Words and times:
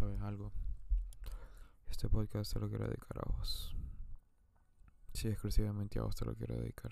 ¿Sabes 0.00 0.22
algo? 0.22 0.50
Este 1.90 2.08
podcast 2.08 2.54
te 2.54 2.58
lo 2.58 2.70
quiero 2.70 2.86
dedicar 2.86 3.18
a 3.18 3.32
vos. 3.36 3.76
Sí, 5.12 5.28
exclusivamente 5.28 5.98
a 5.98 6.04
vos 6.04 6.16
te 6.16 6.24
lo 6.24 6.34
quiero 6.34 6.56
dedicar. 6.56 6.90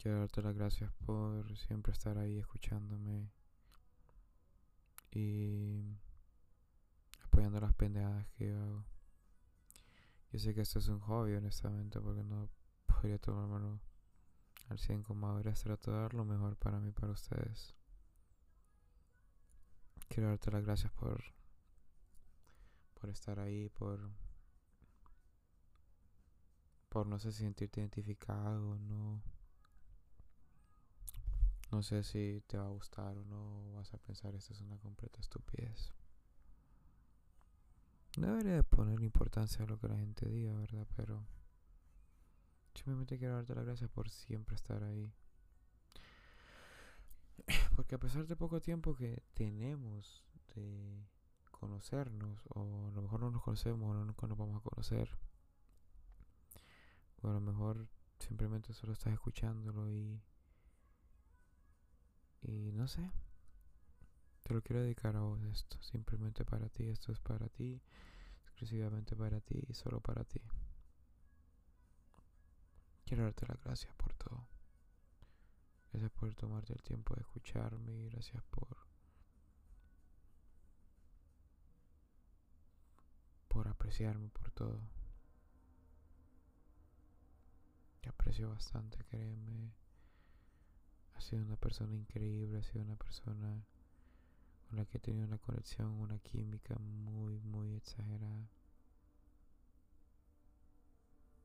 Quiero 0.00 0.20
darte 0.20 0.42
las 0.42 0.54
gracias 0.54 0.92
por 1.04 1.56
siempre 1.58 1.92
estar 1.92 2.16
ahí 2.18 2.38
escuchándome 2.38 3.32
y 5.10 5.82
apoyando 7.24 7.58
las 7.58 7.74
pendejadas 7.74 8.28
que 8.36 8.52
hago. 8.52 8.84
Yo 10.30 10.38
sé 10.38 10.54
que 10.54 10.60
esto 10.60 10.78
es 10.78 10.86
un 10.86 11.00
hobby, 11.00 11.34
honestamente, 11.34 12.00
porque 12.00 12.22
no 12.22 12.48
podría 12.86 13.18
tomármelo 13.18 13.80
al 14.68 14.78
100 14.78 15.02
como 15.02 15.26
ahora. 15.26 15.52
Trato 15.52 15.90
de 15.90 15.96
dar 15.96 16.14
lo 16.14 16.24
mejor 16.24 16.54
para 16.58 16.78
mí, 16.78 16.92
para 16.92 17.10
ustedes. 17.10 17.74
Quiero 20.12 20.28
darte 20.28 20.50
las 20.50 20.62
gracias 20.62 20.92
por 20.92 21.24
por 23.00 23.08
estar 23.08 23.40
ahí, 23.40 23.70
por 23.70 24.10
por 26.90 27.06
no 27.06 27.18
sé 27.18 27.32
sentirte 27.32 27.80
identificado, 27.80 28.78
no 28.78 29.22
no 31.70 31.82
sé 31.82 32.02
si 32.02 32.42
te 32.46 32.58
va 32.58 32.66
a 32.66 32.68
gustar 32.68 33.16
o 33.16 33.24
no, 33.24 33.72
vas 33.72 33.94
a 33.94 33.96
pensar 33.96 34.34
esto 34.34 34.52
es 34.52 34.60
una 34.60 34.76
completa 34.76 35.18
estupidez. 35.18 35.94
No 38.18 38.36
debería 38.36 38.62
poner 38.62 39.02
importancia 39.02 39.64
a 39.64 39.66
lo 39.66 39.78
que 39.78 39.88
la 39.88 39.96
gente 39.96 40.28
diga, 40.28 40.52
¿verdad? 40.52 40.86
Pero 40.94 41.24
simplemente 42.74 43.16
quiero 43.16 43.36
darte 43.36 43.54
las 43.54 43.64
gracias 43.64 43.88
por 43.88 44.10
siempre 44.10 44.56
estar 44.56 44.84
ahí. 44.84 45.10
Porque 47.76 47.94
a 47.94 47.98
pesar 47.98 48.26
de 48.26 48.36
poco 48.36 48.60
tiempo 48.60 48.94
que 48.94 49.22
tenemos 49.34 50.24
de 50.54 51.06
conocernos, 51.50 52.40
o 52.50 52.88
a 52.88 52.90
lo 52.90 53.02
mejor 53.02 53.20
no 53.20 53.30
nos 53.30 53.42
conocemos, 53.42 53.90
o 53.90 53.94
no 53.94 54.04
nos 54.04 54.38
vamos 54.38 54.56
a 54.56 54.68
conocer, 54.68 55.16
o 57.22 57.28
a 57.28 57.32
lo 57.32 57.40
mejor 57.40 57.86
simplemente 58.18 58.72
solo 58.72 58.92
estás 58.92 59.12
escuchándolo 59.12 59.90
y. 59.90 60.20
Y 62.42 62.72
no 62.72 62.88
sé. 62.88 63.10
Te 64.42 64.54
lo 64.54 64.62
quiero 64.62 64.82
dedicar 64.82 65.14
a 65.16 65.20
vos 65.20 65.40
esto, 65.44 65.80
simplemente 65.82 66.44
para 66.44 66.68
ti, 66.68 66.88
esto 66.88 67.12
es 67.12 67.20
para 67.20 67.48
ti, 67.48 67.80
exclusivamente 68.42 69.14
para 69.14 69.40
ti 69.40 69.62
y 69.68 69.74
solo 69.74 70.00
para 70.00 70.24
ti. 70.24 70.42
Quiero 73.04 73.22
darte 73.22 73.46
las 73.46 73.62
gracias 73.62 73.94
por 73.94 74.14
todo. 74.14 74.48
Gracias 76.02 76.18
por 76.18 76.34
tomarte 76.34 76.72
el 76.72 76.82
tiempo 76.82 77.14
de 77.14 77.20
escucharme 77.20 77.94
y 77.94 78.08
gracias 78.08 78.42
por 78.50 78.76
por 83.46 83.68
apreciarme 83.68 84.28
por 84.30 84.50
todo. 84.50 84.80
Te 88.00 88.08
aprecio 88.08 88.50
bastante, 88.50 88.98
créeme. 89.04 89.72
Has 91.14 91.22
sido 91.22 91.44
una 91.44 91.54
persona 91.56 91.94
increíble, 91.94 92.58
has 92.58 92.66
sido 92.66 92.82
una 92.82 92.96
persona 92.96 93.64
con 94.66 94.78
la 94.78 94.84
que 94.84 94.98
he 94.98 95.00
tenido 95.00 95.24
una 95.24 95.38
conexión, 95.38 95.86
una 96.00 96.18
química 96.18 96.74
muy, 96.80 97.38
muy 97.42 97.76
exagerada. 97.76 98.50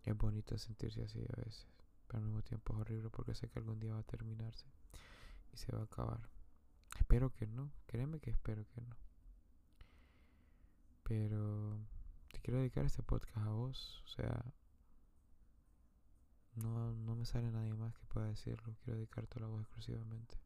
Es 0.02 0.18
bonito 0.18 0.58
sentirse 0.58 1.04
así 1.04 1.20
a 1.20 1.42
veces, 1.44 1.68
pero 2.08 2.20
al 2.20 2.26
mismo 2.26 2.42
tiempo 2.42 2.74
es 2.74 2.80
horrible 2.80 3.10
porque 3.10 3.36
sé 3.36 3.50
que 3.50 3.60
algún 3.60 3.80
día 3.80 3.94
va 3.94 4.00
a 4.00 4.04
terminarse 4.04 4.66
y 5.54 5.58
se 5.58 5.72
va 5.72 5.82
a 5.82 5.86
acabar. 5.86 6.30
Espero 6.98 7.32
que 7.32 7.48
no, 7.48 7.72
créeme 7.86 8.20
que 8.20 8.32
espero 8.32 8.66
que 8.68 8.82
no. 8.82 8.96
Pero 11.04 11.80
te 12.32 12.40
quiero 12.40 12.60
dedicar 12.60 12.86
este 12.86 13.04
podcast 13.04 13.38
a 13.38 13.50
vos, 13.50 14.04
o 14.06 14.08
sea, 14.08 14.54
no, 16.56 16.92
no 16.94 17.16
me 17.16 17.26
sale 17.26 17.52
nadie 17.52 17.74
más 17.74 17.96
que 17.96 18.06
pueda 18.08 18.28
decirlo, 18.28 18.76
quiero 18.84 18.98
dedicarte 18.98 19.38
a 19.40 19.42
la 19.42 19.48
voz 19.48 19.62
exclusivamente. 19.62 20.38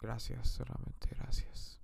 Gracias, 0.00 0.48
solamente 0.48 1.08
gracias. 1.16 1.83